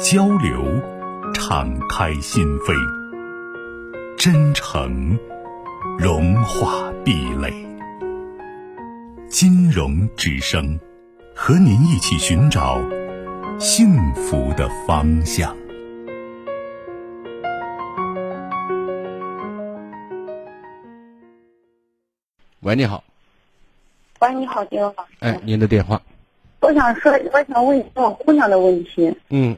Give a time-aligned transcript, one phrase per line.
[0.00, 0.64] 交流，
[1.34, 2.74] 敞开心扉；
[4.18, 5.16] 真诚，
[5.98, 7.52] 融化壁垒。
[9.28, 10.78] 金融之声，
[11.34, 12.80] 和您一起寻找
[13.58, 15.56] 幸福的方向。
[22.60, 23.04] 喂，你好。
[24.20, 25.10] 喂，你好，金融老师。
[25.20, 26.02] 哎，您的电话。
[26.60, 29.16] 我想说，我想问一下我姑娘的问题。
[29.28, 29.56] 嗯。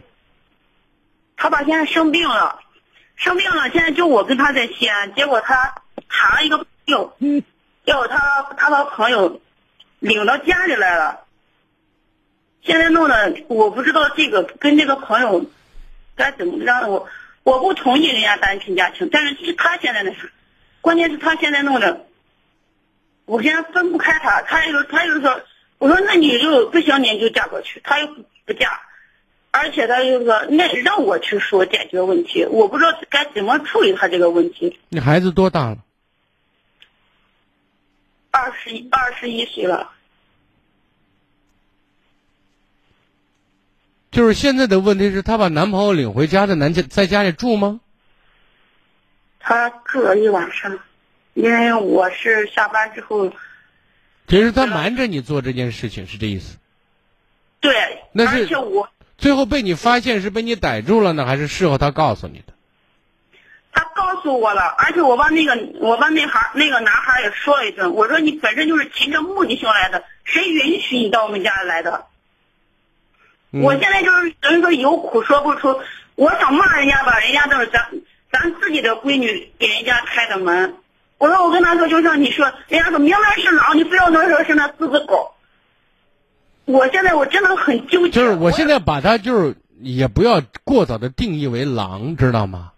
[1.36, 2.60] 他爸现在生病了，
[3.14, 5.74] 生病了，现在就我跟他在西安，结果他
[6.08, 7.16] 谈了一个朋友，
[7.84, 9.40] 结果他他把朋友
[9.98, 11.20] 领到家里来了，
[12.62, 15.44] 现在弄的我不知道这个跟这个朋友
[16.16, 17.06] 该怎么让我
[17.42, 20.28] 我不同意人家单亲家庭，但是是他现在那啥，
[20.80, 22.06] 关键是他现在弄的，
[23.26, 25.42] 我现在分不开他，他又他又说，
[25.78, 28.06] 我说那你就不行，你就嫁过去，他又
[28.46, 28.80] 不嫁。
[29.76, 34.78] 而且他就说，那让我去说解决问题，我不知道该怎么处理他这个问题。
[34.88, 35.78] 你孩子多大了？
[38.30, 39.92] 二十一，二十一岁了。
[44.10, 47.80] 就是现在的问题是，她把男朋友领回家，在男家在家里住吗？
[49.38, 50.78] 他住了一晚上，
[51.34, 53.30] 因为我是下班之后。
[54.26, 56.56] 其实他瞒着你做这件事情，是这意思。
[57.60, 57.74] 对，
[58.12, 58.88] 那是而且我。
[59.18, 62.52] 最后被你发现是被你逮住了呢，还是事后他告诉你的？
[63.72, 72.06] 他告诉我了，而且我把那个我把那孩那个男孩也说了一顿，我说你本身就是凭着目的性来的，谁允许你到我们家来的？
[73.50, 75.80] 我现在就是等于说有苦说不出，
[76.14, 77.88] 我想骂人家吧，人家都是咱
[78.30, 80.76] 咱自己的闺女给人家开的门，
[81.18, 85.25] 我说我跟他说就像你说，人家说明明是狼，你非要能说是那狮子狗。
[86.66, 88.12] 我现在我真的很纠结。
[88.12, 92.72] 就是我现在把他就是也不要过早的定义为狼，知道吗？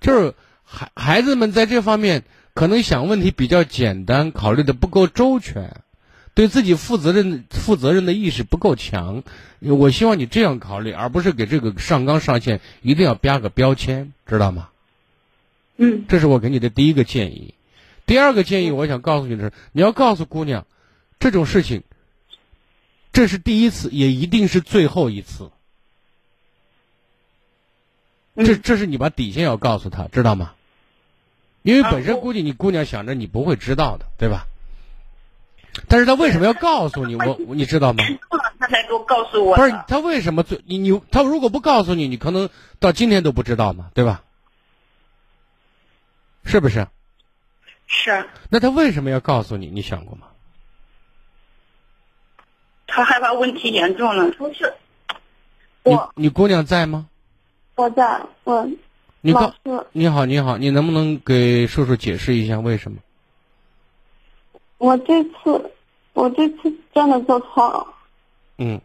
[0.00, 2.22] 就是孩孩子们在这方面
[2.54, 5.80] 可能想问题比较简单，考虑的不够周全，
[6.34, 9.22] 对自己负责任负责任的意识不够强。
[9.60, 14.68] 我希望你这样考虑，而不是给这个上纲上线一定要标个标签，知道吗？
[15.78, 16.04] 嗯。
[16.06, 17.54] 这是我给你的第一个建议。
[18.04, 20.66] 第二个建议，我想告诉你的是，你要告诉姑娘，
[21.18, 21.82] 这种事情。
[23.16, 25.50] 这是第一次，也一定是最后一次。
[28.34, 30.52] 这这是你把底线要告诉他，知道吗？
[31.62, 34.46] 因为本身估计你姑娘想着你不会知道的，对吧？
[35.88, 37.16] 但是他为什么要告诉你？
[37.24, 38.04] 我你知道吗？
[38.58, 39.56] 他才给我告诉我。
[39.56, 42.50] 不是他为什么最你你他如果不告诉你，你可能
[42.80, 44.24] 到今天都不知道嘛，对吧？
[46.44, 46.86] 是不是？
[47.86, 48.28] 是。
[48.50, 49.68] 那他为什么要告诉你？
[49.68, 50.26] 你想过吗？
[52.96, 54.72] 他害怕问题严重了，不是。
[55.82, 57.06] 我你姑娘在吗？
[57.74, 58.66] 我在，我。
[59.20, 59.52] 你告
[59.92, 62.96] 你好，你好，你能不能给叔叔解释一下为什么？
[64.78, 65.72] 我这次，
[66.14, 67.86] 我这次真的做错了。
[68.56, 68.80] 嗯。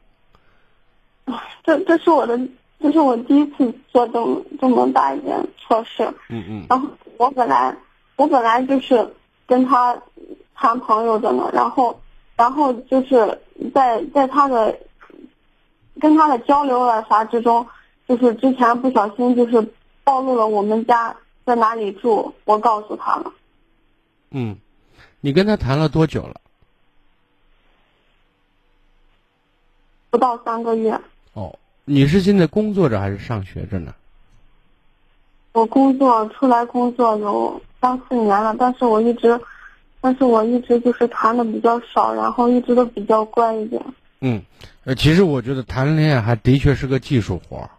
[1.63, 2.37] 这这是我的，
[2.81, 6.03] 这是我第一次做这么这么大一件错事。
[6.27, 6.65] 嗯嗯。
[6.69, 7.73] 然后我本来
[8.17, 9.13] 我本来就是
[9.47, 9.97] 跟他
[10.53, 12.01] 谈朋友的呢，然后
[12.41, 13.39] 然后就是。
[13.75, 14.75] 在在他的
[15.99, 17.63] 跟他的交流啊啥之中，
[18.07, 19.61] 就是之前不小心就是
[20.03, 21.15] 暴露了我们家
[21.45, 23.31] 在哪里住，我告诉他了。
[24.31, 24.57] 嗯，
[25.19, 26.41] 你跟他谈了多久了？
[30.09, 30.99] 不到三个月。
[31.33, 31.55] 哦，
[31.85, 33.93] 你是现在工作着还是上学着呢？
[35.51, 39.39] 我工作出来工作有三四年了，但是我一直。
[40.01, 43.81] 但是我一直就是谈的比较少，然后一直都比较乖一点。
[44.19, 44.41] 嗯，
[44.83, 47.69] 呃，其实我觉得谈恋爱还的确是个技术活儿。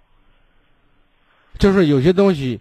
[1.58, 2.60] 就是有些东西，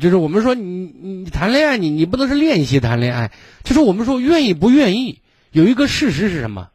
[0.00, 3.32] 就是我们说你你谈恋爱，你你不能是练习谈恋爱。
[3.64, 5.20] 就是我们说愿意不愿意，
[5.50, 6.68] 有一个事实是什么？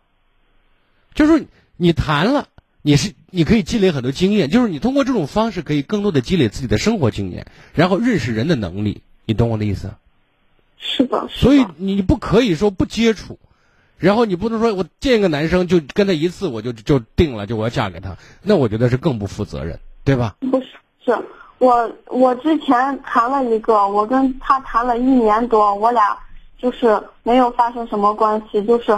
[1.14, 1.46] 就是
[1.78, 2.48] 你谈了，
[2.82, 9.02] 你是你可以积累很多经验，就是你通过这种方式可以更多的积累自己的生活经验，然后认识人的能力。
[9.26, 9.94] 你懂我的意思？
[10.88, 13.40] 是的，所以你不可以说不接触，
[13.98, 20.36] 然后你不能说我见一个男生就跟他一次我就就定了，就我要嫁给他，那我觉得是更不负责任，对吧？
[20.52, 20.68] 不是，
[21.04, 21.18] 是
[21.58, 26.18] 我我之前谈了一个，我跟他谈了一年多，我俩
[26.60, 28.98] 就是没有发生什么关系，就是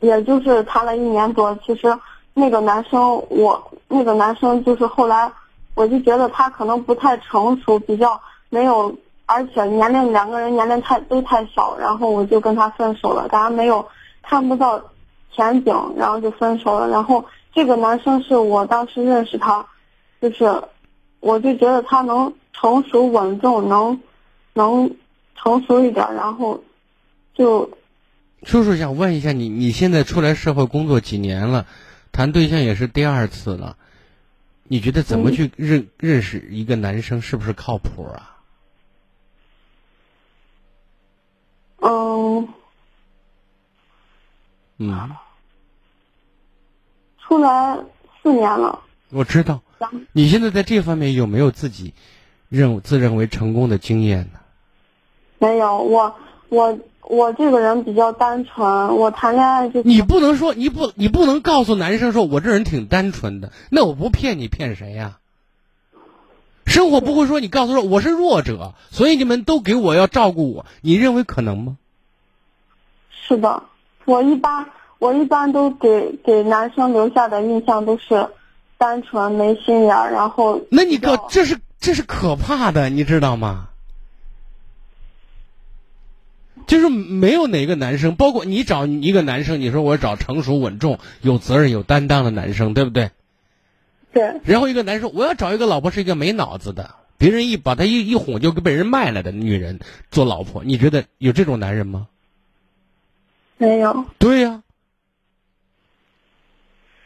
[0.00, 1.58] 也就是谈了一年多。
[1.66, 1.98] 其实
[2.32, 5.32] 那个男生，我那个男生就是后来，
[5.74, 8.20] 我就觉得他可能不太成熟，比较
[8.50, 8.94] 没有，
[9.26, 13.88] 而且年龄两个人年龄太都太小，然后我就跟他分手了，大家没有
[14.22, 14.90] 看不到
[15.32, 16.88] 前景，然后就分手了。
[16.88, 19.66] 然后这个男生是我当时认识他。
[20.20, 20.62] 就是，
[21.20, 24.00] 我就觉得他能成熟稳重，能
[24.54, 24.96] 能
[25.36, 26.64] 成熟一点，然后
[27.34, 27.70] 就。
[28.42, 31.66] 叔叔想问一下你，你现在出来社会工作几年了，
[32.10, 33.76] 谈对象也是第二次了，
[34.62, 38.38] 你觉得怎么去认认识一个男生是不是靠谱啊？
[41.80, 42.48] 嗯。
[44.78, 45.10] 嗯。
[47.22, 47.78] 出来
[48.22, 48.80] 四年了。
[49.10, 49.60] 我知道。
[50.12, 51.92] 你现在在这方面有没有自己
[52.48, 54.40] 认自认为成功的经验呢？
[55.38, 56.16] 没有，我
[56.48, 65.18] 我我这个人比较单纯，我谈恋爱就你不能说你不你不能告诉男生说我这人挺单纯的，那我不骗你骗谁呀？
[66.64, 71.76] 生活不会说你告诉说我是弱者，所以你们都给我要照顾我，你认为可能吗？
[73.10, 73.64] 是的，
[74.04, 74.66] 我一般
[74.98, 78.28] 我一般都给给男生留下的印象都是。
[78.76, 83.68] 单纯没心眼儿，然后那你可这是这是可怕的，你知道吗？
[86.66, 93.10] 就是没有哪个男生，包括你找一个男生，你说我找成熟稳重、有责任、有担当的男生，对不对？
[94.12, 94.40] 对。
[94.44, 99.78] 然后一个男生，我要找一个老婆是一个没脑子的，别人一把他一一哄就被人卖了的女人
[100.10, 102.08] 做老婆，你觉得有这种男人吗？
[103.64, 104.04] 没有。
[104.18, 104.62] 对呀。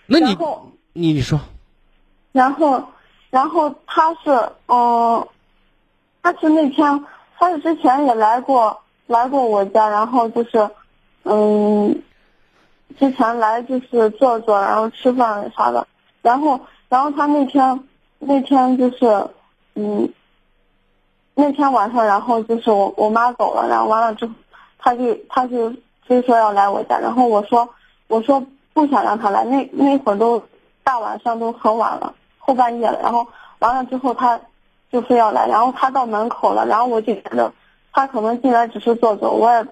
[0.07, 0.37] 那你
[0.93, 1.39] 你你说。
[2.33, 2.83] 然后，
[3.31, 4.31] 然后他是，
[4.67, 5.27] 嗯，
[6.23, 7.05] 他是那天，
[7.39, 10.71] 他是之前也来过，来过我家，然后就是，
[11.25, 12.03] 嗯，
[12.99, 15.87] 之前来就是坐坐，然后吃饭啥的，
[16.23, 17.85] 然后，然后他那天，
[18.19, 19.29] 那天就是，
[19.75, 20.09] 嗯，
[21.35, 24.33] 那天晚上，然后就是我我妈走了，然后完了之后，
[24.79, 25.73] 他就他就
[26.09, 27.69] 非说要来我家，然后我说
[28.09, 30.43] 我说不想让他来，那那会儿都
[30.83, 32.15] 大晚上都很晚了。
[32.39, 33.27] 后半夜了，然后
[33.59, 34.41] 完了之后，他
[34.91, 37.53] 就非要来，然后他到门口了，然后我就觉得
[37.93, 39.67] 他可能进来只是坐坐，我也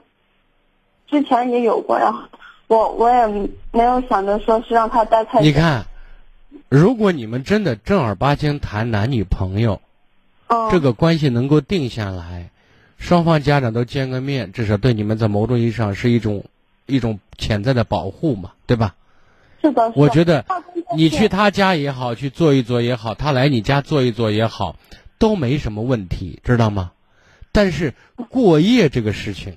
[1.09, 2.21] 之前也有过，然后
[2.67, 3.27] 我我也
[3.73, 5.45] 没有想着说是让他待太久。
[5.47, 5.87] 你看，
[6.69, 9.81] 如果你们真的正儿八经谈男女朋友，
[10.71, 12.51] 这个关系能够定下来，
[12.99, 16.45] 双方家长都见个面，至少对你们在某种意义上是一种
[16.87, 18.95] 一种潜在的保护嘛，对吧？
[19.63, 20.45] 是的，我觉得
[20.97, 24.77] 你去他家也好，去坐一坐也好，他来你家坐一坐也好，
[25.19, 26.93] 都没什么问题，知道吗？
[27.53, 27.95] 但是
[28.29, 29.57] 过夜这个事情，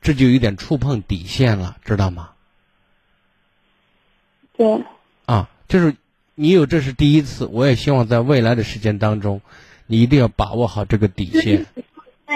[0.00, 2.30] 这就有点触碰底线了，知道吗？
[4.56, 4.84] 对。
[5.26, 5.94] 啊，就是
[6.34, 9.40] 你有这是第一次，我也希望在未来的时间当中，
[9.86, 11.66] 你一定要把握好这个底线。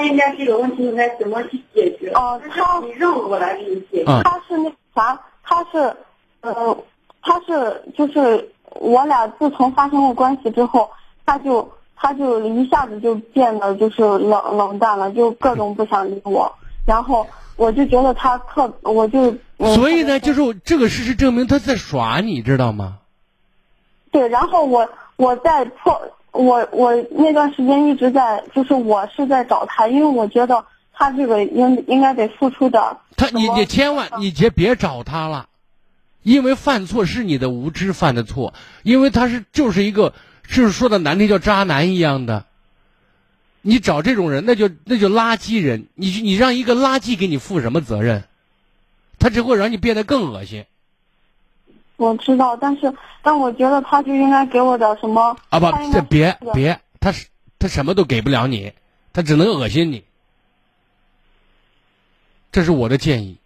[0.02, 2.10] 那应该这个问题应该怎么去解决？
[2.14, 4.22] 哦，他你让我来给你解决。
[4.24, 5.96] 他是那啥，他是
[6.40, 6.76] 呃。
[7.24, 8.50] 他是就是
[8.80, 10.90] 我俩自从发生过关系之后，
[11.24, 16.52] 他就他就一下子就变得就是冷冷淡了，就各种不想理我。
[16.84, 19.36] 然后我就觉得他特，我就
[19.76, 22.98] 所以呢，就是这个事实证明他在耍你，知道吗？
[24.10, 26.02] 对，然后我我在破
[26.32, 32.82] 我我那段时间一直在就是我是在找他，因为我觉得他这个应应该得付出点。
[33.16, 35.46] 他你你千万你别别找他了。
[36.22, 40.14] 因为犯错是你的无知犯的错，因为他是就是一个，
[40.46, 42.44] 就是说的难听叫渣男一样的。
[43.60, 45.88] 你找这种人，那就那就垃圾人。
[45.96, 48.22] 你你让一个垃圾给你负什么责任？
[49.18, 50.64] 他只会让你变得更恶心。
[52.02, 52.92] 我知道，但是
[53.22, 55.36] 但我觉得他就应该给我点什么。
[55.48, 57.28] 啊不，这别别，他是
[57.58, 58.72] 他什么都给不了你，
[59.12, 60.04] 他只能恶心你。
[62.50, 63.38] 这是我的建议。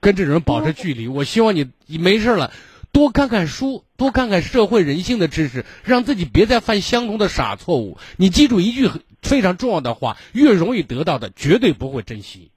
[0.00, 1.08] 跟这种人保持距离。
[1.08, 2.52] 我希望你没事了，
[2.92, 7.98] 多看看书，多看看社会人性的知识，让自己别再犯相同的傻错误。
[8.16, 8.88] 你记住一句
[9.22, 12.52] 非常重要的话：越容易得到的，绝对不会珍惜，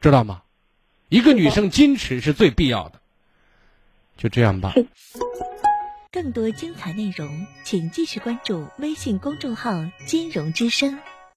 [0.00, 0.42] 知道吗？
[1.08, 3.00] 一个女生矜持是最必要的。
[4.16, 4.74] 就这样吧。
[6.12, 10.98] 更多精彩内容，请继续关注微信公众号“金融之声”。